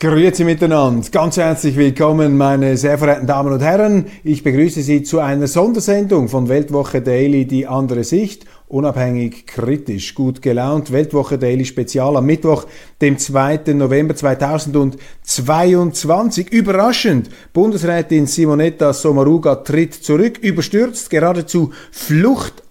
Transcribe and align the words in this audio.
Grüezi 0.00 0.44
miteinander. 0.44 1.06
Ganz 1.10 1.36
herzlich 1.36 1.76
willkommen, 1.76 2.38
meine 2.38 2.78
sehr 2.78 2.96
verehrten 2.96 3.26
Damen 3.26 3.52
und 3.52 3.60
Herren. 3.60 4.06
Ich 4.24 4.42
begrüße 4.42 4.80
Sie 4.80 5.02
zu 5.02 5.18
einer 5.18 5.46
Sondersendung 5.46 6.28
von 6.28 6.48
Weltwoche 6.48 7.02
Daily, 7.02 7.44
die 7.44 7.66
andere 7.66 8.02
Sicht 8.02 8.46
unabhängig, 8.70 9.46
kritisch, 9.46 10.14
gut 10.14 10.40
gelaunt. 10.40 10.90
Weltwoche 10.92 11.36
Daily 11.36 11.66
Spezial 11.66 12.16
am 12.16 12.24
Mittwoch, 12.24 12.64
dem 13.02 13.18
2. 13.18 13.74
November 13.74 14.16
2022. 14.16 16.50
Überraschend, 16.50 17.28
Bundesrätin 17.52 18.24
Simonetta 18.26 18.94
Sommaruga 18.94 19.56
tritt 19.56 19.92
zurück, 19.92 20.38
überstürzt, 20.38 21.10
geradezu 21.10 21.72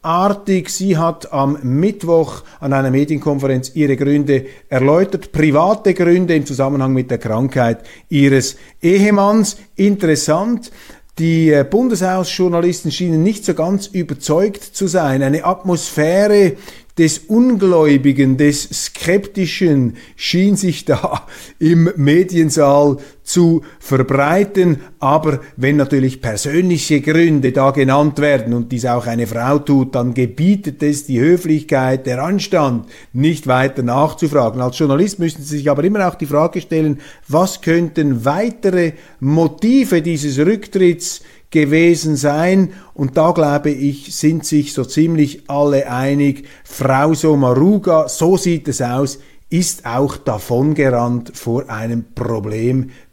fluchtartig. 0.02 0.70
Sie 0.70 0.98
hat 0.98 1.32
am 1.32 1.58
Mittwoch 1.64 2.44
an 2.60 2.74
einer 2.74 2.92
Medienkonferenz 2.92 3.72
ihre 3.76 3.96
Gründe 3.96 4.46
erläutert, 4.70 5.32
private 5.32 5.94
Gründe 5.94 6.36
im 6.36 6.46
Zusammenhang 6.46 6.94
mit 6.94 7.12
der 7.12 7.18
Krankheit 7.18 7.86
ihres 8.10 8.58
Ehemanns. 8.82 9.58
Interessant. 9.76 10.72
Die 11.18 11.52
äh, 11.52 11.66
Bundeshausjournalisten 11.70 12.92
schienen 12.92 13.24
nicht 13.24 13.44
so 13.44 13.54
ganz 13.54 13.88
überzeugt 13.88 14.64
zu 14.64 14.88
sein. 14.88 15.22
Eine 15.22 15.44
Atmosphäre 15.44 16.54
des 17.00 17.20
Ungläubigen, 17.20 18.36
des 18.36 18.64
Skeptischen 18.64 19.96
schien 20.18 20.58
sich 20.58 20.84
da 20.84 21.26
im 21.60 21.90
Mediensaal 21.96 22.98
zu 23.24 23.62
verbreiten. 23.80 24.82
Aber 25.00 25.40
wenn 25.56 25.78
natürlich 25.78 26.20
persönliche 26.20 27.00
Gründe 27.00 27.54
da 27.54 27.72
genannt 27.72 28.20
werden 28.20 28.54
und 28.54 28.72
dies 28.72 28.86
auch 28.86 29.08
eine 29.08 29.28
Frau 29.28 29.60
tut, 29.60 29.96
dann 29.96 30.14
gebietet 30.14 30.84
es 30.84 31.06
die 31.06 31.22
Höflichkeit, 31.22 32.06
der 32.06 32.22
Anstand, 32.22 32.88
nicht 33.14 33.48
weiter 33.48 33.82
nachzufragen. 33.82 34.62
Als 34.62 34.78
Journalist 34.78 35.20
müssen 35.20 35.42
Sie 35.42 35.58
sich 35.58 35.70
aber 35.70 35.84
immer 35.86 36.06
auch 36.06 36.16
die 36.16 36.26
Frage 36.26 36.60
stellen, 36.60 37.00
was 37.28 37.62
könnten 37.62 38.26
weitere 38.26 38.94
Motive 39.22 40.02
dieses 40.02 40.38
Rücktritts 40.38 41.22
gewesen 41.52 42.16
sein. 42.16 42.74
Und 42.94 43.18
da 43.18 43.32
glaube 43.32 43.70
ich, 43.72 44.16
sind 44.16 44.46
sich 44.46 44.74
so 44.74 44.86
ziemlich 44.86 45.50
alle 45.50 45.90
einig. 45.92 46.48
Frau 46.64 47.14
Sommaruga, 47.14 48.08
so 48.08 48.38
sieht 48.38 48.68
es 48.68 48.82
aus, 48.82 49.20
ist 49.50 49.86
auch 49.86 50.18
davongerannt 50.18 51.32
vor 51.36 51.70
einem 51.70 52.04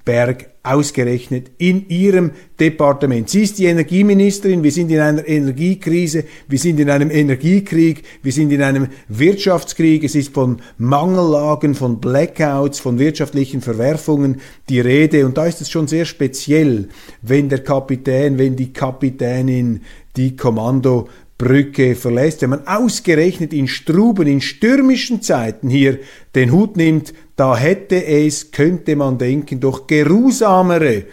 Problemberg 0.06 0.50
ausgerechnet 0.62 1.50
in 1.58 1.88
ihrem 1.88 2.30
Departement. 2.58 3.28
Sie 3.28 3.42
ist 3.42 3.58
die 3.58 3.66
Energieministerin, 3.66 4.62
wir 4.62 4.70
sind 4.70 4.90
in 4.90 5.00
einer 5.00 5.26
Energiekrise, 5.26 6.24
wir 6.48 6.58
sind 6.58 6.80
in 6.80 6.90
einem 6.90 7.10
Energiekrieg, 7.10 8.02
wir 8.22 8.32
sind 8.32 8.52
in 8.52 8.62
einem 8.62 8.88
Wirtschaftskrieg, 9.08 10.04
es 10.04 10.14
ist 10.14 10.32
von 10.32 10.62
Mangellagen, 10.78 11.74
von 11.74 12.00
Blackouts, 12.00 12.78
von 12.78 12.98
wirtschaftlichen 12.98 13.60
Verwerfungen 13.60 14.40
die 14.68 14.80
Rede. 14.80 15.26
Und 15.26 15.36
da 15.36 15.46
ist 15.46 15.60
es 15.60 15.70
schon 15.70 15.88
sehr 15.88 16.04
speziell, 16.04 16.88
wenn 17.22 17.48
der 17.48 17.62
Kapitän, 17.62 18.38
wenn 18.38 18.56
die 18.56 18.72
Kapitänin 18.72 19.82
die 20.16 20.36
Kommando 20.36 21.08
Brücke 21.38 21.94
verlässt, 21.94 22.40
wenn 22.40 22.50
man 22.50 22.66
ausgerechnet 22.66 23.52
in 23.52 23.68
Struben, 23.68 24.26
in 24.26 24.40
stürmischen 24.40 25.20
Zeiten 25.20 25.68
hier 25.68 25.98
den 26.34 26.50
Hut 26.50 26.76
nimmt, 26.78 27.12
da 27.36 27.56
hätte 27.56 28.04
es, 28.04 28.50
könnte 28.50 28.96
man 28.96 29.18
denken, 29.18 29.60
doch 29.60 29.86
geruhsamere 29.86 31.04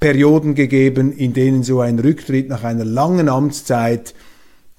Perioden 0.00 0.54
gegeben, 0.54 1.12
in 1.12 1.32
denen 1.34 1.62
so 1.62 1.80
ein 1.80 1.98
Rücktritt 1.98 2.48
nach 2.48 2.64
einer 2.64 2.84
langen 2.84 3.28
Amtszeit 3.28 4.14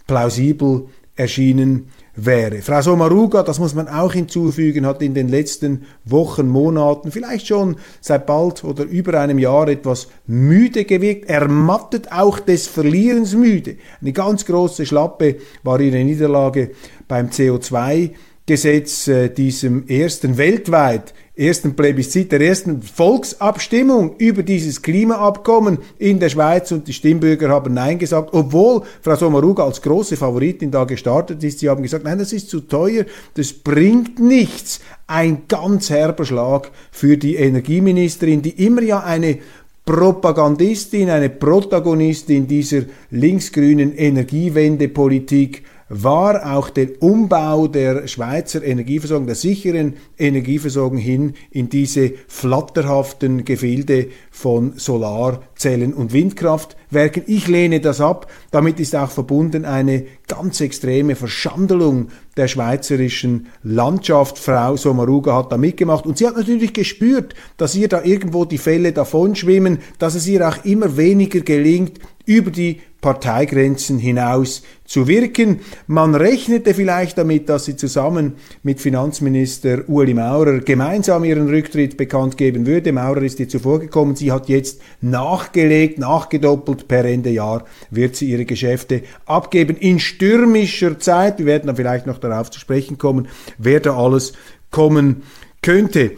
plausibel 0.07 0.87
erschienen 1.15 1.89
wäre. 2.15 2.61
Frau 2.61 2.81
Sommaruga, 2.81 3.43
das 3.43 3.59
muss 3.59 3.75
man 3.75 3.87
auch 3.87 4.13
hinzufügen, 4.13 4.85
hat 4.85 5.01
in 5.01 5.13
den 5.13 5.27
letzten 5.27 5.85
Wochen, 6.05 6.47
Monaten, 6.47 7.11
vielleicht 7.11 7.47
schon 7.47 7.75
seit 8.01 8.25
bald 8.25 8.63
oder 8.63 8.85
über 8.85 9.19
einem 9.19 9.39
Jahr 9.39 9.67
etwas 9.67 10.07
müde 10.25 10.85
gewirkt, 10.85 11.29
ermattet 11.29 12.11
auch 12.11 12.39
des 12.39 12.67
Verlierens 12.67 13.35
müde. 13.35 13.75
Eine 14.01 14.13
ganz 14.13 14.45
große 14.45 14.85
Schlappe 14.85 15.35
war 15.63 15.79
ihre 15.79 16.03
Niederlage 16.03 16.71
beim 17.07 17.27
CO2 17.27 18.11
Gesetz, 18.49 19.07
äh, 19.07 19.29
diesem 19.29 19.87
ersten 19.87 20.35
weltweit 20.35 21.13
ersten 21.37 21.75
Plebiszit, 21.75 22.31
der 22.31 22.41
ersten 22.41 22.81
Volksabstimmung 22.81 24.15
über 24.17 24.41
dieses 24.41 24.81
Klimaabkommen 24.81 25.77
in 25.99 26.19
der 26.19 26.29
Schweiz 26.29 26.71
und 26.71 26.87
die 26.87 26.93
Stimmbürger 26.93 27.49
haben 27.49 27.75
Nein 27.75 27.99
gesagt, 27.99 28.29
obwohl 28.33 28.81
Frau 29.03 29.15
Sommaruga 29.15 29.63
als 29.63 29.83
große 29.83 30.17
Favoritin 30.17 30.71
da 30.71 30.83
gestartet 30.83 31.43
ist. 31.43 31.59
Sie 31.59 31.69
haben 31.69 31.83
gesagt, 31.83 32.05
nein, 32.05 32.17
das 32.17 32.33
ist 32.33 32.49
zu 32.49 32.61
teuer, 32.61 33.05
das 33.35 33.53
bringt 33.53 34.19
nichts. 34.19 34.81
Ein 35.05 35.43
ganz 35.47 35.91
herber 35.91 36.25
Schlag 36.25 36.71
für 36.91 37.17
die 37.17 37.35
Energieministerin, 37.35 38.41
die 38.41 38.65
immer 38.65 38.81
ja 38.81 39.01
eine 39.01 39.37
Propagandistin, 39.85 41.11
eine 41.11 41.29
Protagonistin 41.29 42.47
dieser 42.47 42.81
linksgrünen 43.11 43.95
Energiewendepolitik 43.95 45.63
war 45.89 46.55
auch 46.55 46.69
der 46.69 47.01
Umbau 47.01 47.67
der 47.67 48.07
Schweizer 48.07 48.63
Energieversorgung, 48.63 49.25
der 49.25 49.35
sicheren 49.35 49.95
Energieversorgung 50.17 50.99
hin 50.99 51.33
in 51.49 51.69
diese 51.69 52.13
flatterhaften 52.27 53.43
Gefilde 53.43 54.07
von 54.29 54.73
Solarzellen 54.77 55.93
und 55.93 56.13
Windkraftwerken. 56.13 57.23
Ich 57.25 57.47
lehne 57.47 57.79
das 57.79 58.01
ab. 58.01 58.31
Damit 58.51 58.79
ist 58.79 58.95
auch 58.95 59.09
verbunden 59.09 59.65
eine 59.65 60.05
ganz 60.27 60.61
extreme 60.61 61.15
Verschandelung 61.15 62.09
der 62.37 62.47
schweizerischen 62.47 63.47
Landschaft. 63.63 64.37
Frau 64.37 64.77
Sommaruga 64.77 65.35
hat 65.35 65.51
da 65.51 65.57
mitgemacht 65.57 66.05
und 66.05 66.19
sie 66.19 66.27
hat 66.27 66.37
natürlich 66.37 66.73
gespürt, 66.73 67.33
dass 67.57 67.75
ihr 67.75 67.87
da 67.87 68.03
irgendwo 68.03 68.45
die 68.45 68.59
Fälle 68.59 68.93
davonschwimmen, 68.93 69.79
dass 69.97 70.13
es 70.13 70.27
ihr 70.27 70.47
auch 70.47 70.63
immer 70.63 70.97
weniger 70.97 71.41
gelingt, 71.41 71.99
über 72.25 72.51
die 72.51 72.81
Parteigrenzen 73.01 73.97
hinaus 73.97 74.63
zu 74.85 75.07
wirken. 75.07 75.59
Man 75.87 76.15
rechnete 76.15 76.73
vielleicht 76.73 77.17
damit, 77.17 77.47
dass 77.47 77.65
sie 77.65 77.75
zusammen 77.75 78.35
mit 78.63 78.81
Finanzminister 78.81 79.87
Ueli 79.87 80.13
Maurer 80.13 80.59
gemeinsam 80.59 81.23
ihren 81.23 81.47
Rücktritt 81.47 81.95
bekannt 81.95 82.37
geben 82.37 82.65
würde. 82.65 82.91
Maurer 82.91 83.21
ist 83.21 83.39
ihr 83.39 83.47
zuvor 83.47 83.79
gekommen. 83.79 84.15
Sie 84.15 84.31
hat 84.31 84.49
jetzt 84.49 84.81
nachgelegt, 85.01 85.99
nachgedoppelt. 85.99 86.87
Per 86.87 87.05
Ende 87.05 87.29
Jahr 87.29 87.65
wird 87.89 88.15
sie 88.15 88.31
ihre 88.31 88.45
Geschäfte 88.45 89.03
abgeben. 89.25 89.77
In 89.77 89.99
stürmischer 89.99 90.99
Zeit, 90.99 91.39
wir 91.39 91.45
werden 91.45 91.67
dann 91.67 91.75
vielleicht 91.75 92.07
noch 92.07 92.17
darauf 92.17 92.51
zu 92.51 92.59
sprechen 92.59 92.97
kommen, 92.97 93.27
wer 93.57 93.79
da 93.79 93.95
alles 93.95 94.33
kommen 94.71 95.23
könnte. 95.61 96.11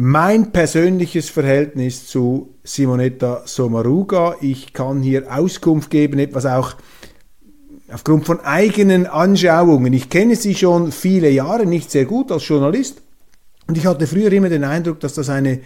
Mein 0.00 0.52
persönliches 0.52 1.28
Verhältnis 1.28 2.06
zu 2.06 2.54
Simonetta 2.62 3.42
Sommaruga, 3.46 4.36
ich 4.40 4.72
kann 4.72 5.02
hier 5.02 5.24
Auskunft 5.28 5.90
geben, 5.90 6.20
etwas 6.20 6.46
auch 6.46 6.76
aufgrund 7.90 8.24
von 8.24 8.38
eigenen 8.38 9.08
Anschauungen. 9.08 9.92
Ich 9.92 10.08
kenne 10.08 10.36
sie 10.36 10.54
schon 10.54 10.92
viele 10.92 11.30
Jahre, 11.30 11.66
nicht 11.66 11.90
sehr 11.90 12.04
gut 12.04 12.30
als 12.30 12.46
Journalist. 12.46 13.02
Und 13.66 13.76
ich 13.76 13.86
hatte 13.86 14.06
früher 14.06 14.30
immer 14.30 14.48
den 14.48 14.62
Eindruck, 14.62 15.00
dass 15.00 15.14
das 15.14 15.28
eine 15.30 15.62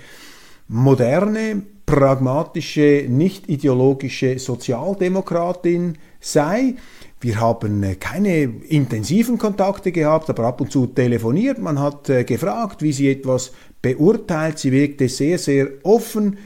moderne, 0.66 1.60
pragmatische, 1.84 3.04
nicht 3.10 3.50
ideologische 3.50 4.38
Sozialdemokratin 4.38 5.98
sei. 6.22 6.76
Wir 7.20 7.40
haben 7.40 7.82
äh, 7.82 7.94
keine 7.96 8.42
intensiven 8.42 9.38
Kontakte 9.38 9.92
gehabt, 9.92 10.30
aber 10.30 10.44
ab 10.44 10.60
und 10.60 10.72
zu 10.72 10.86
telefoniert. 10.86 11.58
Man 11.58 11.78
hat 11.78 12.08
äh, 12.08 12.24
gefragt, 12.24 12.82
wie 12.82 12.92
sie 12.92 13.10
etwas 13.10 13.52
beurteilt. 13.80 14.58
Sie 14.58 14.72
wirkte 14.72 15.08
sehr, 15.08 15.38
sehr 15.38 15.68
offen, 15.82 16.38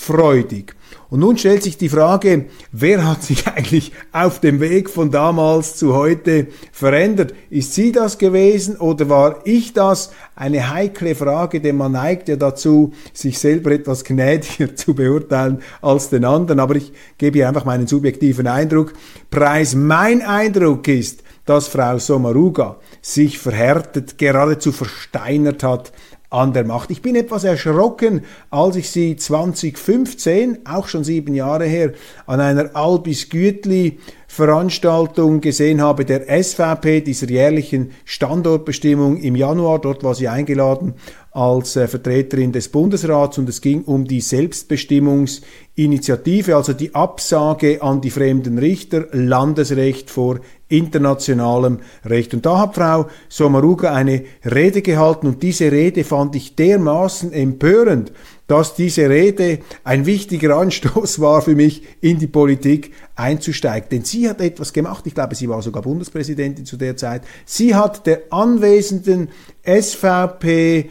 gesprächsfreudig. 0.00 0.74
Und 1.08 1.20
nun 1.20 1.36
stellt 1.36 1.64
sich 1.64 1.76
die 1.76 1.88
Frage, 1.88 2.46
wer 2.70 3.06
hat 3.06 3.22
sich 3.22 3.46
eigentlich 3.54 3.92
auf 4.12 4.40
dem 4.40 4.60
Weg 4.60 4.88
von 4.88 5.10
damals 5.10 5.76
zu 5.76 5.94
heute 5.94 6.48
verändert? 6.72 7.34
Ist 7.48 7.74
sie 7.74 7.92
das 7.92 8.18
gewesen 8.18 8.76
oder 8.76 9.08
war 9.08 9.40
ich 9.44 9.72
das? 9.72 10.12
Eine 10.36 10.70
heikle 10.70 11.14
Frage, 11.14 11.60
denn 11.60 11.76
man 11.76 11.92
neigt 11.92 12.28
ja 12.28 12.36
dazu, 12.36 12.92
sich 13.12 13.38
selber 13.38 13.72
etwas 13.72 14.04
gnädiger 14.04 14.74
zu 14.76 14.94
beurteilen 14.94 15.62
als 15.82 16.10
den 16.10 16.24
anderen. 16.24 16.60
Aber 16.60 16.76
ich 16.76 16.92
gebe 17.18 17.38
hier 17.38 17.48
einfach 17.48 17.64
meinen 17.64 17.86
subjektiven 17.86 18.46
Eindruck. 18.46 18.92
Preis 19.30 19.74
mein 19.74 20.22
Eindruck 20.22 20.86
ist, 20.88 21.22
dass 21.44 21.68
Frau 21.68 21.98
Sommaruga 21.98 22.76
sich 23.02 23.38
verhärtet, 23.38 24.18
geradezu 24.18 24.70
versteinert 24.70 25.62
hat, 25.64 25.92
an 26.30 26.52
der 26.52 26.64
Macht. 26.64 26.92
Ich 26.92 27.02
bin 27.02 27.16
etwas 27.16 27.44
erschrocken, 27.44 28.22
als 28.50 28.76
ich 28.76 28.90
sie 28.90 29.16
2015, 29.16 30.60
auch 30.64 30.86
schon 30.86 31.02
sieben 31.04 31.34
Jahre 31.34 31.66
her, 31.66 31.92
an 32.26 32.40
einer 32.40 32.74
Albis 32.74 33.28
Gütli 33.28 33.98
Veranstaltung 34.28 35.40
gesehen 35.40 35.82
habe 35.82 36.04
der 36.04 36.28
SVP, 36.42 37.00
dieser 37.00 37.28
jährlichen 37.28 37.90
Standortbestimmung 38.04 39.16
im 39.16 39.34
Januar. 39.34 39.80
Dort 39.80 40.04
war 40.04 40.14
sie 40.14 40.28
eingeladen 40.28 40.94
als 41.32 41.74
äh, 41.74 41.88
Vertreterin 41.88 42.52
des 42.52 42.68
Bundesrats 42.68 43.38
und 43.38 43.48
es 43.48 43.60
ging 43.60 43.82
um 43.82 44.04
die 44.04 44.20
Selbstbestimmungsinitiative, 44.20 46.54
also 46.54 46.74
die 46.74 46.94
Absage 46.94 47.82
an 47.82 48.00
die 48.00 48.10
fremden 48.10 48.58
Richter, 48.58 49.08
Landesrecht 49.10 50.10
vor 50.10 50.38
internationalem 50.70 51.80
Recht. 52.04 52.32
Und 52.32 52.46
da 52.46 52.58
hat 52.58 52.74
Frau 52.74 53.08
Sommaruga 53.28 53.92
eine 53.92 54.24
Rede 54.44 54.80
gehalten 54.82 55.26
und 55.26 55.42
diese 55.42 55.70
Rede 55.70 56.04
fand 56.04 56.34
ich 56.36 56.56
dermaßen 56.56 57.32
empörend, 57.32 58.12
dass 58.46 58.74
diese 58.74 59.08
Rede 59.08 59.58
ein 59.84 60.06
wichtiger 60.06 60.56
Anstoß 60.56 61.20
war 61.22 61.42
für 61.42 61.54
mich, 61.54 61.82
in 62.00 62.18
die 62.18 62.26
Politik 62.26 62.92
einzusteigen. 63.14 63.88
Denn 63.90 64.04
sie 64.04 64.28
hat 64.28 64.40
etwas 64.40 64.72
gemacht, 64.72 65.06
ich 65.06 65.14
glaube, 65.14 65.34
sie 65.34 65.48
war 65.48 65.62
sogar 65.62 65.82
Bundespräsidentin 65.82 66.64
zu 66.64 66.76
der 66.76 66.96
Zeit. 66.96 67.22
Sie 67.44 67.74
hat 67.74 68.06
der 68.06 68.22
anwesenden 68.30 69.28
SVP-Gemeinde, 69.64 70.88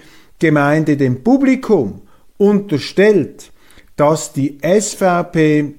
dem 0.95 1.23
Publikum, 1.23 2.01
unterstellt, 2.37 3.51
dass 3.95 4.31
die 4.31 4.59
SVP 4.61 5.73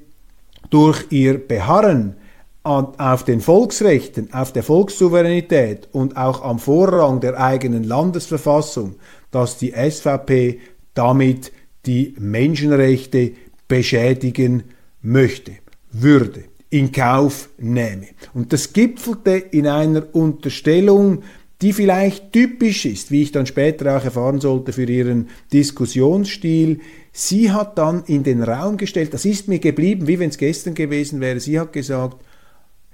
durch 0.68 1.06
ihr 1.10 1.38
Beharren 1.38 2.16
auf 2.62 3.24
den 3.24 3.40
Volksrechten, 3.40 4.32
auf 4.34 4.52
der 4.52 4.62
Volkssouveränität 4.62 5.88
und 5.92 6.16
auch 6.16 6.42
am 6.42 6.58
Vorrang 6.58 7.20
der 7.20 7.40
eigenen 7.40 7.84
Landesverfassung, 7.84 8.96
dass 9.30 9.56
die 9.56 9.72
SVP 9.72 10.60
damit 10.94 11.52
die 11.86 12.14
Menschenrechte 12.18 13.32
beschädigen 13.66 14.64
möchte, 15.00 15.52
würde, 15.90 16.44
in 16.68 16.92
Kauf 16.92 17.48
nehme. 17.58 18.08
Und 18.34 18.52
das 18.52 18.72
gipfelte 18.72 19.30
in 19.30 19.66
einer 19.66 20.14
Unterstellung, 20.14 21.22
die 21.62 21.72
vielleicht 21.72 22.32
typisch 22.32 22.86
ist, 22.86 23.10
wie 23.10 23.22
ich 23.22 23.32
dann 23.32 23.46
später 23.46 23.96
auch 23.96 24.04
erfahren 24.04 24.40
sollte 24.40 24.72
für 24.72 24.84
ihren 24.84 25.28
Diskussionsstil. 25.52 26.80
Sie 27.12 27.52
hat 27.52 27.76
dann 27.76 28.04
in 28.06 28.22
den 28.22 28.42
Raum 28.42 28.76
gestellt, 28.76 29.12
das 29.12 29.24
ist 29.24 29.48
mir 29.48 29.58
geblieben, 29.58 30.06
wie 30.06 30.18
wenn 30.18 30.30
es 30.30 30.38
gestern 30.38 30.74
gewesen 30.74 31.20
wäre, 31.20 31.40
sie 31.40 31.60
hat 31.60 31.72
gesagt, 31.72 32.16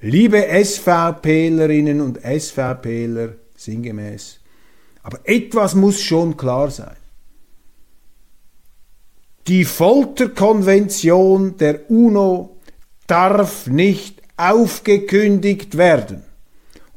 liebe 0.01 0.47
SVPlerinnen 0.65 2.01
und 2.01 2.19
SVPler, 2.19 3.35
sinngemäß, 3.57 4.41
aber 5.03 5.21
etwas 5.25 5.75
muss 5.75 6.01
schon 6.01 6.37
klar 6.37 6.71
sein. 6.71 6.97
Die 9.47 9.65
Folterkonvention 9.65 11.57
der 11.57 11.89
UNO 11.91 12.57
darf 13.07 13.69
nicht 13.69 14.21
aufgekündigt 14.37 15.77
werden. 15.77 16.25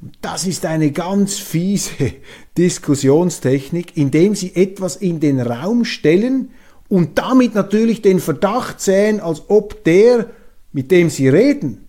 Und 0.01 0.17
das 0.21 0.47
ist 0.47 0.65
eine 0.65 0.91
ganz 0.91 1.37
fiese 1.37 2.13
Diskussionstechnik, 2.57 3.95
indem 3.95 4.33
sie 4.33 4.55
etwas 4.55 4.95
in 4.95 5.19
den 5.19 5.39
Raum 5.39 5.85
stellen 5.85 6.51
und 6.87 7.19
damit 7.19 7.53
natürlich 7.53 8.01
den 8.01 8.19
Verdacht 8.19 8.81
säen, 8.81 9.19
als 9.19 9.43
ob 9.47 9.83
der, 9.83 10.31
mit 10.71 10.89
dem 10.89 11.11
sie 11.11 11.29
reden, 11.29 11.88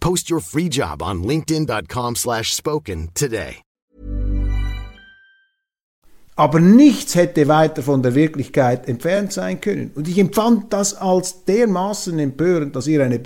Post 0.00 0.30
your 0.30 0.40
free 0.40 0.68
job 0.68 1.02
on 1.02 1.22
linkedin.com/spoken 1.22 2.14
slash 2.16 2.52
spoken 2.52 3.08
today. 3.14 3.62
Aber 6.36 6.58
nichts 6.58 7.16
hätte 7.16 7.48
weiter 7.48 7.82
von 7.82 8.02
der 8.02 8.14
Wirklichkeit 8.14 8.88
entfernt 8.88 9.30
sein 9.30 9.60
können. 9.60 9.90
Und 9.94 10.08
ich 10.08 10.16
empfand 10.16 10.72
das 10.72 10.94
als 10.94 11.44
dermaßen 11.44 12.18
empörend, 12.18 12.74
dass 12.76 12.86
ihr 12.86 13.04
eine 13.04 13.18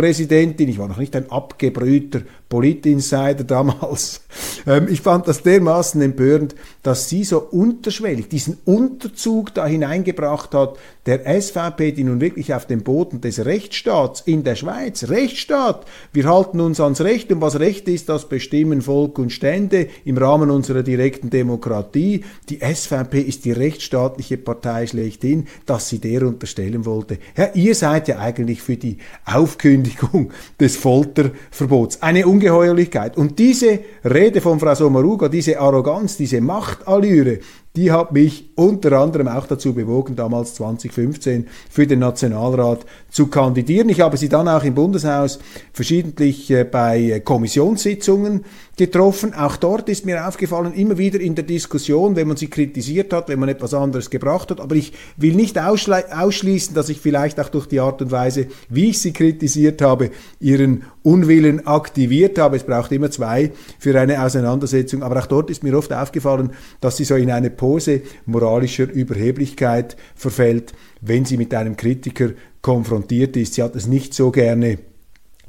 Bundespräsidentin, 0.00 0.68
ich 0.68 0.78
war 0.78 0.88
noch 0.88 0.96
nicht 0.96 1.14
ein 1.14 1.30
abgebrühter 1.30 2.22
Politinsider 2.48 3.44
damals. 3.44 4.22
Ähm, 4.66 4.88
ich 4.90 5.00
fand 5.00 5.26
das 5.26 5.42
dermaßen 5.42 6.02
empörend, 6.02 6.54
dass 6.82 7.08
sie 7.08 7.24
so 7.24 7.38
unterschwellig 7.38 8.28
diesen 8.28 8.58
Unterzug 8.66 9.54
da 9.54 9.66
hineingebracht 9.66 10.52
hat, 10.52 10.76
der 11.06 11.40
SVP, 11.40 11.92
die 11.92 12.04
nun 12.04 12.20
wirklich 12.20 12.52
auf 12.52 12.66
dem 12.66 12.82
Boden 12.82 13.22
des 13.22 13.46
Rechtsstaats 13.46 14.20
in 14.20 14.44
der 14.44 14.56
Schweiz, 14.56 15.08
Rechtsstaat, 15.08 15.86
wir 16.12 16.28
halten 16.28 16.60
uns 16.60 16.78
ans 16.78 17.00
Recht 17.00 17.32
und 17.32 17.40
was 17.40 17.58
Recht 17.58 17.88
ist, 17.88 18.10
das 18.10 18.28
bestimmen 18.28 18.82
Volk 18.82 19.18
und 19.18 19.32
Stände 19.32 19.88
im 20.04 20.18
Rahmen 20.18 20.50
unserer 20.50 20.82
direkten 20.82 21.30
Demokratie. 21.30 22.22
Die 22.50 22.58
SVP 22.58 23.18
ist 23.22 23.46
die 23.46 23.52
rechtsstaatliche 23.52 24.36
Partei 24.36 24.86
schlechthin, 24.86 25.46
dass 25.64 25.88
sie 25.88 26.00
der 26.00 26.26
unterstellen 26.26 26.84
wollte. 26.84 27.16
Ja, 27.34 27.48
ihr 27.54 27.74
seid 27.74 28.08
ja 28.08 28.18
eigentlich 28.18 28.60
für 28.60 28.76
die 28.76 28.98
Aufkündigung 29.24 29.89
des 30.60 30.76
Folterverbots. 30.76 32.02
Eine 32.02 32.26
Ungeheuerlichkeit. 32.26 33.16
Und 33.16 33.38
diese 33.38 33.80
Rede 34.04 34.40
von 34.40 34.60
Frau 34.60 34.74
Sommaruga, 34.74 35.28
diese 35.28 35.58
Arroganz, 35.60 36.16
diese 36.16 36.40
Machtallüre, 36.40 37.40
die 37.76 37.92
hat 37.92 38.10
mich 38.10 38.50
unter 38.56 38.92
anderem 38.98 39.28
auch 39.28 39.46
dazu 39.46 39.74
bewogen, 39.74 40.16
damals 40.16 40.54
2015 40.54 41.46
für 41.70 41.86
den 41.86 42.00
Nationalrat 42.00 42.84
zu 43.10 43.28
kandidieren. 43.28 43.88
Ich 43.88 44.00
habe 44.00 44.16
sie 44.16 44.28
dann 44.28 44.48
auch 44.48 44.64
im 44.64 44.74
Bundeshaus 44.74 45.38
verschiedentlich 45.72 46.50
äh, 46.50 46.64
bei 46.64 47.20
Kommissionssitzungen 47.24 48.44
getroffen. 48.76 49.34
Auch 49.34 49.56
dort 49.56 49.88
ist 49.88 50.06
mir 50.06 50.26
aufgefallen, 50.26 50.72
immer 50.74 50.96
wieder 50.96 51.20
in 51.20 51.34
der 51.34 51.44
Diskussion, 51.44 52.16
wenn 52.16 52.26
man 52.26 52.38
sie 52.38 52.48
kritisiert 52.48 53.12
hat, 53.12 53.28
wenn 53.28 53.38
man 53.38 53.48
etwas 53.48 53.74
anderes 53.74 54.10
gebracht 54.10 54.50
hat. 54.50 54.58
Aber 54.58 54.74
ich 54.74 54.92
will 55.16 55.34
nicht 55.34 55.58
ausschließen, 55.58 56.74
dass 56.74 56.88
ich 56.88 56.98
vielleicht 56.98 57.38
auch 57.38 57.50
durch 57.50 57.66
die 57.66 57.78
Art 57.78 58.00
und 58.00 58.10
Weise, 58.10 58.46
wie 58.68 58.90
ich 58.90 59.00
sie 59.00 59.12
kritisiert 59.12 59.82
habe, 59.82 60.10
ihren 60.40 60.84
Unwillen 61.02 61.66
aktiviert 61.66 62.38
habe. 62.38 62.56
Es 62.56 62.64
braucht 62.64 62.90
immer 62.92 63.10
zwei 63.10 63.52
für 63.78 63.98
eine 64.00 64.24
Auseinandersetzung. 64.24 65.02
Aber 65.02 65.20
auch 65.20 65.26
dort 65.26 65.50
ist 65.50 65.62
mir 65.62 65.76
oft 65.76 65.92
aufgefallen, 65.92 66.50
dass 66.80 66.96
sie 66.96 67.04
so 67.04 67.16
in 67.16 67.30
eine 67.30 67.50
Pose 67.60 68.00
moralischer 68.24 68.90
Überheblichkeit 68.90 69.94
verfällt, 70.14 70.72
wenn 71.02 71.26
sie 71.26 71.36
mit 71.36 71.52
einem 71.52 71.76
Kritiker 71.76 72.30
konfrontiert 72.62 73.36
ist. 73.36 73.52
Sie 73.52 73.62
hat 73.62 73.76
es 73.76 73.86
nicht 73.86 74.14
so 74.14 74.30
gerne, 74.30 74.78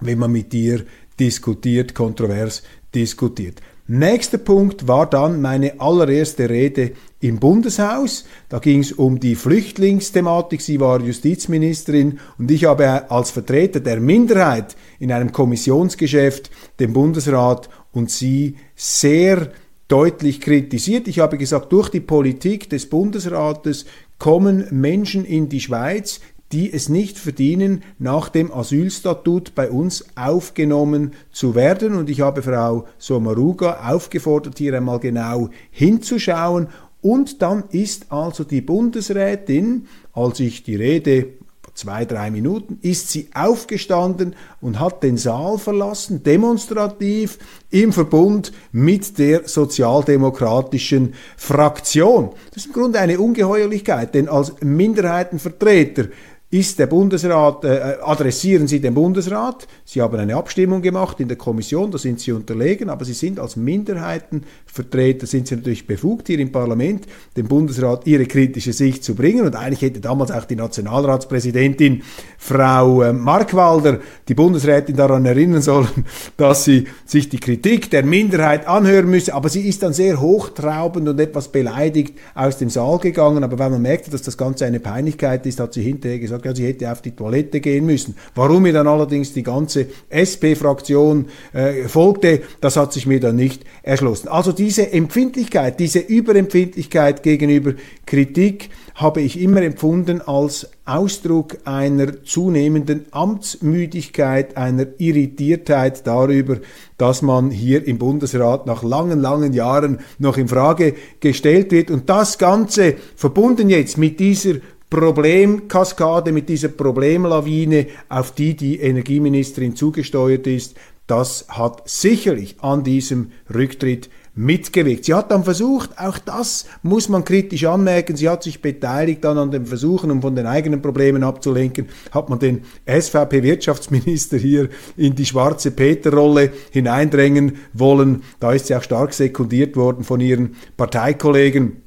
wenn 0.02 0.20
man 0.20 0.34
mit 0.34 0.54
ihr 0.54 0.84
diskutiert, 1.18 1.96
kontrovers 1.96 2.64
diskutiert. 2.94 3.62
Nächster 3.88 4.40
Punkt 4.40 4.90
war 4.90 5.10
dann 5.10 5.42
meine 5.42 5.80
allererste 5.80 6.50
Rede 6.50 6.92
im 7.22 7.40
Bundeshaus. 7.40 8.26
Da 8.50 8.60
ging 8.60 8.82
es 8.82 8.92
um 8.92 9.22
die 9.22 9.36
Flüchtlingsthematik. 9.36 10.60
Sie 10.60 10.82
war 10.82 11.02
Justizministerin 11.02 12.20
und 12.38 12.52
ich 12.52 12.66
habe 12.66 13.10
als 13.10 13.32
Vertreter 13.32 13.80
der 13.80 14.02
Minderheit 14.02 14.76
in 15.00 15.14
einem 15.14 15.32
Kommissionsgeschäft 15.32 16.52
den 16.82 16.92
Bundesrat 16.92 17.70
und 17.94 18.12
sie 18.12 18.58
sehr 18.76 19.54
deutlich 19.92 20.40
kritisiert. 20.40 21.10
Ich 21.10 21.20
habe 21.20 21.38
gesagt, 21.38 21.72
durch 21.74 21.90
die 21.90 22.00
Politik 22.00 22.70
des 22.70 22.90
Bundesrates 22.90 23.86
kommen 24.20 24.66
Menschen 24.72 25.26
in 25.26 25.50
die 25.50 25.60
Schweiz, 25.60 26.22
die 26.54 26.72
es 26.72 26.88
nicht 26.88 27.18
verdienen, 27.18 27.84
nach 28.00 28.30
dem 28.30 28.54
Asylstatut 28.54 29.54
bei 29.54 29.70
uns 29.70 30.06
aufgenommen 30.16 31.12
zu 31.32 31.56
werden. 31.56 31.96
Und 31.96 32.10
ich 32.10 32.22
habe 32.22 32.42
Frau 32.42 32.86
Sommaruga 32.98 33.90
aufgefordert, 33.92 34.58
hier 34.58 34.74
einmal 34.76 35.00
genau 35.00 35.50
hinzuschauen. 35.72 36.68
Und 37.02 37.42
dann 37.42 37.64
ist 37.72 38.12
also 38.12 38.44
die 38.44 38.62
Bundesrätin, 38.62 39.88
als 40.14 40.40
ich 40.40 40.64
die 40.64 40.76
Rede 40.76 41.30
zwei, 41.74 42.06
drei 42.06 42.32
Minuten, 42.32 42.78
ist 42.82 43.10
sie 43.10 43.30
aufgestanden 43.34 44.36
und 44.60 44.80
hat 44.80 45.04
den 45.04 45.18
Saal 45.18 45.58
verlassen, 45.58 46.24
demonstrativ 46.24 47.38
im 47.70 47.94
Verbund 47.94 48.52
mit 48.72 49.18
der 49.18 49.48
sozialdemokratischen 49.48 51.14
Fraktion. 51.38 52.32
Das 52.54 52.64
ist 52.64 52.68
im 52.68 52.74
Grunde 52.74 53.00
eine 53.00 53.20
Ungeheuerlichkeit, 53.20 54.14
denn 54.14 54.28
als 54.28 54.54
Minderheitenvertreter 54.62 56.08
ist 56.52 56.80
der 56.80 56.88
Bundesrat, 56.88 57.64
äh, 57.64 57.98
adressieren 58.02 58.68
Sie 58.68 58.82
den 58.82 58.94
Bundesrat. 58.94 59.68
Sie 59.86 60.02
haben 60.02 60.20
eine 60.20 60.36
Abstimmung 60.36 60.82
gemacht 60.82 61.22
in 61.22 61.30
der 61.30 61.38
Kommission, 61.38 61.92
da 61.92 61.98
sind 61.98 62.20
Sie 62.20 62.34
unterlegen, 62.34 62.90
aber 62.90 63.06
Sie 63.06 63.14
sind 63.14 63.40
als 63.40 63.56
Minderheitenvertreter, 63.56 64.52
sind 64.74 65.48
Sie 65.48 65.56
natürlich 65.56 65.86
befugt, 65.86 66.28
hier 66.28 66.40
im 66.40 66.52
Parlament 66.52 67.06
dem 67.36 67.48
Bundesrat 67.48 68.08
Ihre 68.08 68.26
kritische 68.26 68.74
Sicht 68.74 69.04
zu 69.04 69.16
bringen. 69.16 69.46
Und 69.46 69.56
eigentlich 69.56 69.82
hätte 69.82 70.00
damals 70.00 70.32
auch 70.32 70.46
die 70.46 70.56
Nationalratspräsidentin 70.56 72.04
Frau 72.38 73.02
äh, 73.02 73.14
Markwalder 73.14 74.00
die 74.28 74.34
Bundesrätin 74.34 74.96
daran 74.96 75.26
erinnern 75.26 75.62
sollen, 75.62 76.06
dass 76.38 76.64
sie 76.64 76.86
sich 77.06 77.30
die 77.30 77.40
Kritik 77.40 77.90
der 77.92 78.06
Minderheit 78.06 78.68
anhören 78.68 79.10
müsse. 79.10 79.34
Aber 79.34 79.50
sie 79.50 79.68
ist 79.68 79.84
dann 79.84 79.94
sehr 79.94 80.20
hochtraubend 80.22 81.08
und 81.08 81.20
etwas 81.20 81.50
beleidigt 81.50 82.18
aus 82.34 82.58
dem 82.58 82.70
Saal 82.70 83.00
gegangen. 83.00 83.44
Aber 83.44 83.60
weil 83.60 83.70
man 83.70 83.82
merkte, 83.82 84.10
dass 84.10 84.22
das 84.22 84.38
Ganze 84.38 84.66
eine 84.66 84.80
Peinlichkeit 84.80 85.46
ist, 85.46 85.60
hat 85.60 85.74
sie 85.74 85.84
hinterher 85.84 86.20
gesagt, 86.20 86.46
ja, 86.46 86.56
sie 86.56 86.66
hätte 86.66 86.92
auf 86.92 87.02
die 87.02 87.12
Toilette 87.12 87.60
gehen 87.60 87.86
müssen. 87.86 88.16
Warum 88.36 88.64
mir 88.64 88.74
dann 88.74 88.88
allerdings 88.88 89.34
die 89.34 89.44
ganze 89.44 89.88
SP-Fraktion 90.10 91.28
äh, 91.54 91.88
folgte, 91.88 92.42
das 92.62 92.78
hat 92.78 92.94
sich 92.94 93.06
mir 93.06 93.20
dann 93.20 93.36
nicht 93.36 93.64
erschlossen. 93.84 94.30
Also 94.30 94.52
diese 94.62 94.94
Empfindlichkeit, 94.94 95.80
diese 95.80 95.98
Überempfindlichkeit 95.98 97.24
gegenüber 97.24 97.74
Kritik 98.06 98.70
habe 98.94 99.20
ich 99.22 99.42
immer 99.42 99.64
empfunden 99.64 100.22
als 100.22 100.70
Ausdruck 100.86 101.58
einer 101.66 102.24
zunehmenden 102.24 103.08
Amtsmüdigkeit, 103.10 104.58
einer 104.58 104.86
Irritiertheit 105.00 106.06
darüber, 106.06 106.58
dass 107.00 107.24
man 107.24 107.50
hier 107.50 107.88
im 107.88 107.98
Bundesrat 107.98 108.68
nach 108.68 108.84
langen, 108.84 109.20
langen 109.20 109.54
Jahren 109.54 110.02
noch 110.20 110.38
in 110.38 110.48
Frage 110.48 110.94
gestellt 111.20 111.72
wird. 111.72 111.90
Und 111.90 112.08
das 112.08 112.38
Ganze 112.38 112.94
verbunden 113.16 113.68
jetzt 113.68 113.98
mit 113.98 114.20
dieser 114.20 114.58
Problemkaskade, 114.92 116.32
mit 116.32 116.50
dieser 116.50 116.68
Problemlawine, 116.68 117.88
auf 118.10 118.36
die 118.36 118.56
die 118.56 118.80
Energieministerin 118.80 119.76
zugesteuert 119.76 120.46
ist, 120.46 120.76
das 121.08 121.48
hat 121.50 121.90
sicherlich 121.90 122.58
an 122.62 122.84
diesem 122.84 123.32
Rücktritt 123.54 124.10
mitgewirkt. 124.34 125.06
Sie 125.06 125.14
hat 125.14 125.32
dann 125.32 125.44
versucht, 125.44 125.98
auch 125.98 126.18
das 126.18 126.66
muss 126.84 127.10
man 127.10 127.26
kritisch 127.26 127.66
anmerken, 127.66 128.16
sie 128.16 128.30
hat 128.30 128.44
sich 128.44 128.62
beteiligt 128.62 129.24
dann 129.24 129.38
an 129.38 129.52
den 129.52 129.66
Versuchen, 129.66 130.10
um 130.10 130.22
von 130.22 130.36
den 130.36 130.46
eigenen 130.46 130.82
Problemen 130.82 131.24
abzulenken, 131.24 131.90
hat 132.12 132.30
man 132.30 132.40
den 132.40 132.62
SVP-Wirtschaftsminister 132.86 134.38
hier 134.38 134.70
in 134.96 135.16
die 135.16 135.26
schwarze 135.26 135.72
Peter-Rolle 135.72 136.52
hineindrängen 136.72 137.58
wollen. 137.74 138.24
Da 138.40 138.54
ist 138.54 138.68
sie 138.68 138.76
auch 138.76 138.84
stark 138.84 139.14
sekundiert 139.14 139.76
worden 139.76 140.04
von 140.04 140.20
ihren 140.22 140.56
Parteikollegen. 140.78 141.84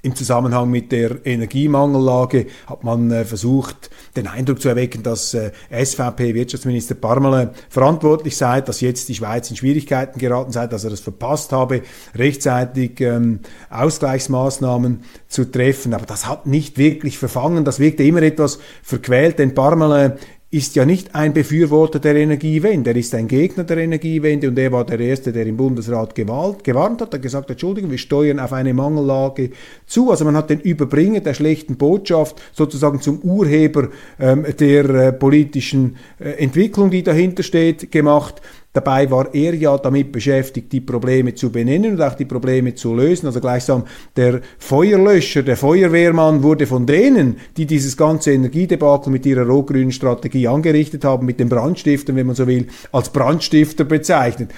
Im 0.00 0.14
Zusammenhang 0.14 0.70
mit 0.70 0.92
der 0.92 1.26
Energiemangellage 1.26 2.46
hat 2.68 2.84
man 2.84 3.10
äh, 3.10 3.24
versucht, 3.24 3.90
den 4.14 4.28
Eindruck 4.28 4.60
zu 4.60 4.68
erwecken, 4.68 5.02
dass 5.02 5.34
äh, 5.34 5.50
SVP-Wirtschaftsminister 5.72 6.94
Parmelin 6.94 7.50
verantwortlich 7.68 8.36
sei, 8.36 8.60
dass 8.60 8.80
jetzt 8.80 9.08
die 9.08 9.16
Schweiz 9.16 9.50
in 9.50 9.56
Schwierigkeiten 9.56 10.20
geraten 10.20 10.52
sei, 10.52 10.68
dass 10.68 10.84
er 10.84 10.92
es 10.92 11.00
verpasst 11.00 11.50
habe, 11.50 11.82
rechtzeitig 12.14 13.00
ähm, 13.00 13.40
Ausgleichsmaßnahmen 13.70 15.00
zu 15.26 15.50
treffen. 15.50 15.92
Aber 15.94 16.06
das 16.06 16.28
hat 16.28 16.46
nicht 16.46 16.78
wirklich 16.78 17.18
verfangen. 17.18 17.64
Das 17.64 17.80
wirkte 17.80 18.04
immer 18.04 18.22
etwas 18.22 18.60
verquält, 18.84 19.40
denn 19.40 19.54
Parmelin 19.54 20.12
ist 20.50 20.76
ja 20.76 20.86
nicht 20.86 21.14
ein 21.14 21.34
Befürworter 21.34 21.98
der 21.98 22.16
Energiewende, 22.16 22.90
er 22.90 22.96
ist 22.96 23.14
ein 23.14 23.28
Gegner 23.28 23.64
der 23.64 23.76
Energiewende 23.78 24.48
und 24.48 24.58
er 24.58 24.72
war 24.72 24.86
der 24.86 24.98
Erste, 24.98 25.30
der 25.30 25.44
im 25.44 25.58
Bundesrat 25.58 26.14
gewalt, 26.14 26.64
gewarnt 26.64 27.02
hat, 27.02 27.12
hat 27.12 27.20
gesagt, 27.20 27.50
Entschuldigung, 27.50 27.90
wir 27.90 27.98
steuern 27.98 28.40
auf 28.40 28.54
eine 28.54 28.72
Mangellage 28.72 29.50
zu. 29.86 30.10
Also 30.10 30.24
man 30.24 30.36
hat 30.36 30.48
den 30.48 30.60
Überbringer 30.60 31.20
der 31.20 31.34
schlechten 31.34 31.76
Botschaft 31.76 32.40
sozusagen 32.54 33.02
zum 33.02 33.18
Urheber 33.18 33.88
ähm, 34.18 34.46
der 34.58 34.88
äh, 34.88 35.12
politischen 35.12 35.96
äh, 36.18 36.30
Entwicklung, 36.42 36.90
die 36.90 37.02
dahinter 37.02 37.42
steht, 37.42 37.92
gemacht. 37.92 38.40
Dabei 38.78 39.10
war 39.10 39.34
er 39.34 39.54
ja 39.54 39.76
damit 39.76 40.12
beschäftigt, 40.12 40.70
die 40.70 40.80
Probleme 40.80 41.34
zu 41.34 41.50
benennen 41.50 41.94
und 41.94 42.00
auch 42.00 42.14
die 42.14 42.26
Probleme 42.26 42.76
zu 42.76 42.94
lösen. 42.94 43.26
Also 43.26 43.40
gleichsam 43.40 43.82
der 44.14 44.40
Feuerlöscher, 44.58 45.42
der 45.42 45.56
Feuerwehrmann 45.56 46.44
wurde 46.44 46.64
von 46.64 46.86
denen, 46.86 47.38
die 47.56 47.66
dieses 47.66 47.96
ganze 47.96 48.30
Energiedebakel 48.30 49.10
mit 49.10 49.26
ihrer 49.26 49.48
rot-grünen 49.48 49.90
Strategie 49.90 50.46
angerichtet 50.46 51.04
haben, 51.04 51.26
mit 51.26 51.40
den 51.40 51.48
Brandstiftern, 51.48 52.14
wenn 52.14 52.28
man 52.28 52.36
so 52.36 52.46
will, 52.46 52.68
als 52.92 53.10
Brandstifter 53.10 53.82
bezeichnet 53.82 54.52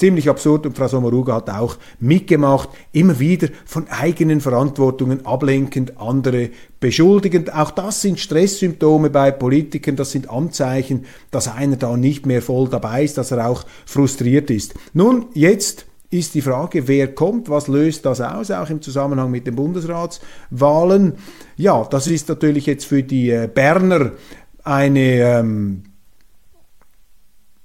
ziemlich 0.00 0.30
absurd 0.30 0.64
und 0.64 0.76
Frau 0.76 0.88
Sommaruga 0.88 1.34
hat 1.34 1.50
auch 1.50 1.76
mitgemacht, 2.00 2.70
immer 2.90 3.20
wieder 3.20 3.48
von 3.66 3.86
eigenen 3.88 4.40
Verantwortungen 4.40 5.26
ablenkend, 5.26 6.00
andere 6.00 6.48
beschuldigend. 6.80 7.54
Auch 7.54 7.70
das 7.70 8.00
sind 8.00 8.18
Stresssymptome 8.18 9.10
bei 9.10 9.30
Politikern, 9.30 9.96
das 9.96 10.10
sind 10.10 10.30
Anzeichen, 10.30 11.04
dass 11.30 11.54
einer 11.54 11.76
da 11.76 11.96
nicht 11.98 12.24
mehr 12.24 12.40
voll 12.40 12.68
dabei 12.68 13.04
ist, 13.04 13.18
dass 13.18 13.30
er 13.30 13.46
auch 13.46 13.64
frustriert 13.84 14.50
ist. 14.50 14.74
Nun, 14.94 15.26
jetzt 15.34 15.84
ist 16.08 16.34
die 16.34 16.42
Frage, 16.42 16.88
wer 16.88 17.14
kommt, 17.14 17.50
was 17.50 17.68
löst 17.68 18.06
das 18.06 18.22
aus, 18.22 18.50
auch 18.50 18.70
im 18.70 18.80
Zusammenhang 18.80 19.30
mit 19.30 19.46
den 19.46 19.54
Bundesratswahlen. 19.54 21.12
Ja, 21.56 21.84
das 21.84 22.06
ist 22.06 22.28
natürlich 22.28 22.64
jetzt 22.64 22.86
für 22.86 23.02
die 23.02 23.30
äh, 23.30 23.48
Berner 23.52 24.12
eine 24.64 25.00
ähm, 25.00 25.82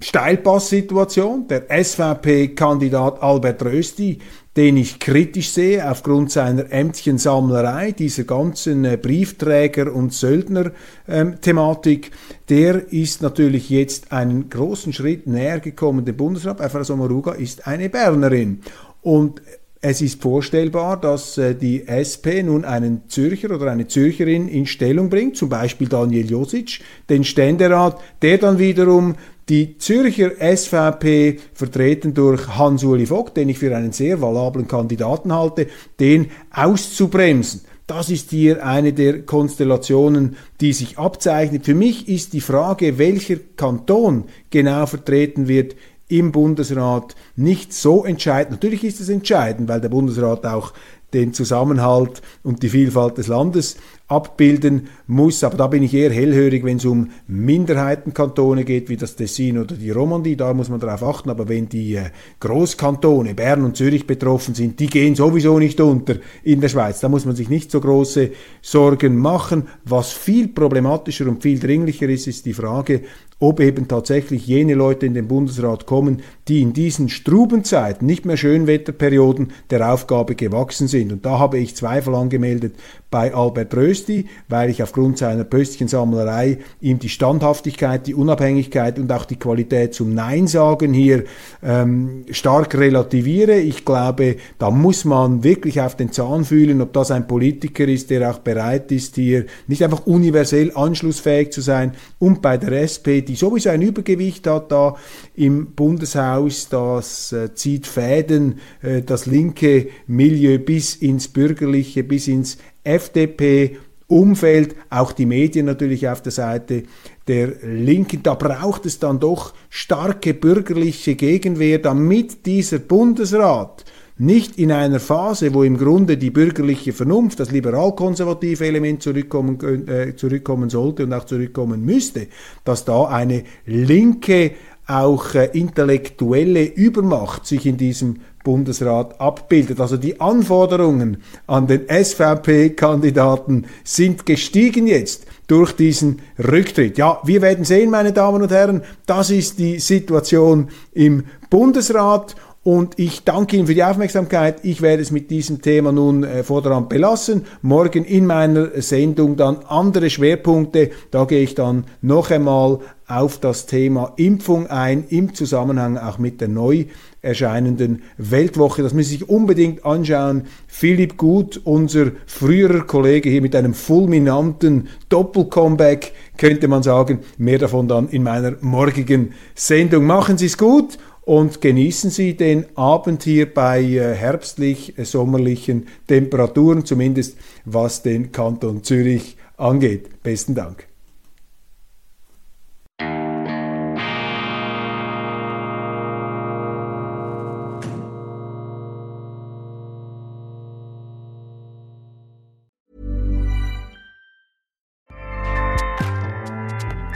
Steilpasssituation. 0.06 1.48
Der 1.48 1.66
SVP-Kandidat 1.84 3.24
Albert 3.24 3.66
Rösti, 3.66 4.20
den 4.56 4.78
ich 4.78 5.00
kritisch 5.00 5.50
sehe 5.50 5.90
aufgrund 5.90 6.32
seiner 6.32 6.72
Ämtchensammlerei, 6.72 7.92
dieser 7.92 8.26
ganzen 8.26 8.86
äh, 8.86 9.00
Briefträger- 9.02 9.92
und 9.92 10.14
Söldner-Thematik, 10.14 12.12
der 12.50 12.94
ist 12.94 13.24
natürlich 13.24 13.72
jetzt 13.72 14.12
einen 14.12 14.48
großen 14.52 14.94
Schritt 14.94 15.26
näher 15.26 15.60
gekommen 15.60 16.06
dem 16.06 16.16
Bundesrat. 16.16 16.62
Frau 16.72 16.84
Sommaruga 16.84 17.32
ist 17.32 17.66
eine 17.66 17.90
Bernerin. 17.90 18.62
Und 19.02 19.42
es 19.88 20.02
ist 20.02 20.20
vorstellbar, 20.20 21.00
dass 21.00 21.38
äh, 21.38 21.54
die 21.54 21.88
SP 21.90 22.42
nun 22.42 22.66
einen 22.66 23.08
Zürcher 23.08 23.54
oder 23.54 23.72
eine 23.72 23.88
Zürcherin 23.88 24.48
in 24.48 24.66
Stellung 24.66 25.10
bringt, 25.10 25.38
zum 25.38 25.50
Beispiel 25.50 25.88
Daniel 25.88 26.30
Josic, 26.30 26.80
den 27.08 27.24
Ständerat, 27.24 28.00
der 28.24 28.40
dann 28.40 28.58
wiederum 28.58 29.16
die 29.50 29.78
Zürcher 29.78 30.32
SVP, 30.40 31.40
vertreten 31.54 32.14
durch 32.14 32.48
Hans-Uli 32.48 33.06
Vogt, 33.06 33.38
den 33.38 33.50
ich 33.50 33.60
für 33.60 33.76
einen 33.76 33.92
sehr 33.92 34.22
valablen 34.22 34.68
Kandidaten 34.68 35.34
halte, 35.34 35.68
den 36.00 36.32
auszubremsen. 36.52 37.62
Das 37.88 38.10
ist 38.10 38.32
hier 38.32 38.66
eine 38.66 38.94
der 38.94 39.22
Konstellationen, 39.22 40.38
die 40.60 40.74
sich 40.74 40.98
abzeichnet. 40.98 41.66
Für 41.66 41.76
mich 41.76 42.10
ist 42.10 42.34
die 42.34 42.42
Frage, 42.42 42.98
welcher 42.98 43.38
Kanton 43.56 44.24
genau 44.50 44.88
vertreten 44.88 45.48
wird 45.48 45.76
im 46.08 46.32
Bundesrat, 46.32 47.16
nicht 47.36 47.74
so 47.74 48.04
entscheidend. 48.04 48.52
Natürlich 48.52 48.84
ist 48.84 49.02
es 49.02 49.10
entscheidend, 49.10 49.70
weil 49.70 49.82
der 49.82 49.90
Bundesrat 49.90 50.46
auch 50.46 50.74
den 51.14 51.34
Zusammenhalt 51.34 52.22
und 52.44 52.62
die 52.64 52.70
Vielfalt 52.70 53.18
des 53.18 53.28
Landes 53.28 53.78
abbilden 54.08 54.88
muss. 55.08 55.44
Aber 55.44 55.58
da 55.58 55.68
bin 55.68 55.84
ich 55.84 55.94
eher 55.94 56.12
hellhörig, 56.12 56.64
wenn 56.64 56.78
es 56.78 56.86
um 56.86 57.10
Minderheitenkantone 57.28 58.64
geht, 58.64 58.90
wie 58.90 58.98
das 58.98 59.16
Tessin 59.16 59.58
oder 59.58 59.76
die 59.76 59.92
Romandie. 59.92 60.36
Da 60.36 60.54
muss 60.54 60.70
man 60.70 60.80
darauf 60.80 61.04
achten. 61.04 61.30
Aber 61.30 61.50
wenn 61.50 61.70
die 61.70 61.96
äh, 61.96 62.10
Großkantone, 62.40 63.34
Bern 63.34 63.64
und 63.64 63.78
Zürich 63.78 64.06
betroffen 64.06 64.54
sind, 64.54 64.80
die 64.80 64.88
gehen 64.88 65.16
sowieso 65.16 65.58
nicht 65.58 65.82
unter 65.82 66.16
in 66.44 66.62
der 66.62 66.70
Schweiz. 66.70 67.00
Da 67.00 67.10
muss 67.10 67.26
man 67.26 67.36
sich 67.36 67.50
nicht 67.50 67.72
so 67.72 67.80
große 67.80 68.32
Sorgen 68.62 69.18
machen. 69.18 69.68
Was 69.84 70.12
viel 70.12 70.50
problematischer 70.50 71.28
und 71.28 71.42
viel 71.42 71.60
dringlicher 71.60 72.08
ist, 72.08 72.28
ist 72.28 72.46
die 72.46 72.54
Frage, 72.54 73.02
ob 73.40 73.60
eben 73.60 73.88
tatsächlich 73.88 74.48
jene 74.48 74.76
Leute 74.76 75.06
in 75.06 75.14
den 75.14 75.28
Bundesrat 75.28 75.86
kommen, 75.86 76.22
die 76.48 76.62
in 76.62 76.72
diesen 76.72 77.10
Strubenzeiten, 77.10 78.08
nicht 78.08 78.26
mehr 78.26 78.38
Schönwetterperioden, 78.38 79.52
der 79.70 79.92
Aufgabe 79.92 80.36
gewachsen 80.36 80.88
sind. 80.88 81.12
Und 81.12 81.26
da 81.26 81.38
habe 81.38 81.58
ich 81.58 81.76
Zweifel 81.76 82.16
angemeldet 82.16 82.76
bei 83.12 83.34
Albert 83.34 83.76
Rösti, 83.76 84.28
weil 84.48 84.70
ich 84.70 84.82
aufgrund 84.82 85.18
seiner 85.18 85.44
Pöstchensammlerei 85.44 86.60
ihm 86.82 87.00
die 87.00 87.10
Standhaftigkeit, 87.10 88.08
die 88.08 88.16
Unabhängigkeit 88.16 89.00
und 89.00 89.12
auch 89.12 89.26
die 89.26 89.38
Qualität 89.38 89.94
zum 89.94 90.14
Nein 90.14 90.48
sagen 90.48 90.94
hier 90.94 91.24
ähm, 91.64 92.26
stark 92.32 92.76
relativiere. 92.76 93.56
Ich 93.56 93.86
glaube, 93.86 94.38
da 94.60 94.72
muss 94.72 95.04
man 95.04 95.44
wirklich 95.44 95.82
auf 95.82 95.96
den 95.96 96.12
Zahn 96.12 96.46
fühlen, 96.46 96.82
ob 96.82 96.94
das 96.94 97.12
ein 97.12 97.28
Politiker 97.28 97.88
ist, 97.88 98.10
der 98.10 98.30
auch 98.30 98.40
bereit 98.40 98.92
ist, 98.92 99.16
hier 99.16 99.46
nicht 99.68 99.84
einfach 99.84 100.06
universell 100.06 100.72
anschlussfähig 100.76 101.52
zu 101.52 101.62
sein 101.62 101.94
und 102.20 102.42
bei 102.42 102.58
der 102.58 102.82
SP 102.84 103.25
die 103.26 103.36
sowieso 103.36 103.70
ein 103.70 103.82
Übergewicht 103.82 104.48
hat 104.48 104.72
da 104.72 104.96
im 105.36 105.74
Bundeshaus, 105.74 106.70
das 106.70 107.32
äh, 107.32 107.54
zieht 107.54 107.88
Fäden, 107.88 108.60
äh, 108.82 109.02
das 109.02 109.26
linke 109.26 109.90
Milieu 110.08 110.58
bis 110.60 110.96
ins 110.96 111.28
bürgerliche, 111.28 112.04
bis 112.04 112.28
ins 112.28 112.58
FDP 112.84 113.78
Umfeld, 114.08 114.76
auch 114.92 115.12
die 115.12 115.26
Medien 115.26 115.66
natürlich 115.66 116.08
auf 116.08 116.22
der 116.22 116.32
Seite 116.32 116.84
der 117.28 117.54
Linken. 117.64 118.22
Da 118.22 118.36
braucht 118.36 118.86
es 118.86 119.00
dann 119.00 119.20
doch 119.20 119.54
starke 119.70 120.36
bürgerliche 120.36 121.16
Gegenwehr, 121.16 121.80
damit 121.80 122.46
dieser 122.46 122.78
Bundesrat 122.78 123.84
nicht 124.18 124.58
in 124.58 124.72
einer 124.72 125.00
Phase, 125.00 125.54
wo 125.54 125.64
im 125.64 125.78
Grunde 125.78 126.18
die 126.18 126.32
bürgerliche 126.32 126.94
Vernunft, 126.94 127.40
das 127.40 127.52
liberal-konservative 127.52 128.66
Element 128.66 129.04
zurückkommen, 129.04 129.88
äh, 129.88 130.16
zurückkommen 130.16 130.70
sollte 130.70 131.04
und 131.04 131.14
auch 131.14 131.26
zurückkommen 131.26 131.84
müsste, 131.84 132.28
dass 132.64 132.86
da 132.86 133.06
eine 133.06 133.44
linke, 133.66 134.52
auch 134.88 135.34
äh, 135.34 135.50
intellektuelle 135.54 136.64
Übermacht 136.64 137.46
sich 137.46 137.66
in 137.66 137.76
diesem 137.76 138.18
Bundesrat 138.44 139.20
abbildet. 139.20 139.82
Also 139.82 139.98
die 139.98 140.22
Anforderungen 140.22 141.18
an 141.48 141.68
den 141.68 141.88
SVP-Kandidaten 141.90 143.66
sind 143.84 144.26
gestiegen 144.26 144.88
jetzt 144.88 145.26
durch 145.48 145.74
diesen 145.74 146.22
Rücktritt. 146.38 146.98
Ja, 146.98 147.20
wir 147.26 147.42
werden 147.42 147.66
sehen, 147.66 147.90
meine 147.90 148.14
Damen 148.14 148.44
und 148.44 148.52
Herren, 148.52 148.84
das 149.08 149.32
ist 149.32 149.60
die 149.60 149.80
Situation 149.80 150.70
im 150.94 151.24
Bundesrat 151.50 152.36
und 152.66 152.98
ich 152.98 153.24
danke 153.24 153.58
Ihnen 153.58 153.68
für 153.68 153.76
die 153.76 153.84
Aufmerksamkeit. 153.84 154.62
Ich 154.64 154.82
werde 154.82 155.04
es 155.04 155.12
mit 155.12 155.30
diesem 155.30 155.62
Thema 155.62 155.92
nun 155.92 156.24
äh, 156.24 156.44
vorderhand 156.44 156.90
belassen. 156.90 157.46
Morgen 157.62 158.04
in 158.04 158.26
meiner 158.26 158.82
Sendung 158.82 159.38
dann 159.38 159.60
andere 159.68 160.10
Schwerpunkte. 160.10 160.90
Da 161.12 161.26
gehe 161.26 161.44
ich 161.44 161.54
dann 161.54 161.84
noch 162.02 162.32
einmal 162.32 162.80
auf 163.08 163.38
das 163.38 163.68
Thema 163.68 164.14
Impfung 164.16 164.66
ein, 164.66 165.04
im 165.10 165.36
Zusammenhang 165.36 166.00
auch 166.00 166.18
mit 166.18 166.42
der 166.42 166.48
neu 166.48 166.86
erscheinenden 167.22 168.02
Weltwoche. 168.18 168.82
Das 168.82 168.96
müssen 168.96 169.10
Sie 169.10 169.18
sich 169.18 169.30
unbedingt 169.30 169.86
anschauen. 169.86 170.46
Philipp 170.66 171.18
Gut, 171.18 171.62
unser 171.66 172.14
früherer 172.26 172.88
Kollege 172.88 173.30
hier 173.30 173.44
mit 173.44 173.56
einem 173.56 173.76
fulminanten 173.76 174.88
Doppelcomeback, 175.10 176.14
könnte 176.36 176.68
man 176.68 176.82
sagen. 176.82 177.20
Mehr 177.38 177.60
davon 177.60 177.88
dann 177.88 178.10
in 178.10 178.24
meiner 178.24 178.56
morgigen 178.62 179.34
Sendung. 179.54 180.08
Machen 180.08 180.40
Sie 180.40 180.48
es 180.48 180.58
gut 180.58 180.98
und 181.26 181.60
genießen 181.60 182.12
Sie 182.12 182.38
den 182.38 182.66
Abend 182.78 183.24
hier 183.24 183.52
bei 183.52 183.82
äh, 183.82 184.14
herbstlich 184.14 184.98
äh, 184.98 185.06
sommerlichen 185.06 185.88
Temperaturen, 186.08 186.86
zumindest 186.86 187.38
was 187.66 188.04
den 188.04 188.32
Kanton 188.32 188.84
Zürich 188.84 189.36
angeht. 189.58 190.24
Besten 190.24 190.56
Dank. 190.56 190.88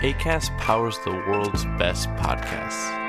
ACAST 0.01 0.51
powers 0.57 0.97
the 1.03 1.11
world's 1.11 1.65
best 1.77 2.07
podcasts. 2.15 3.08